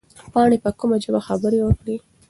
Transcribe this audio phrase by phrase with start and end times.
[0.33, 1.95] پاڼې په کومه ژبه خبره وکړه؟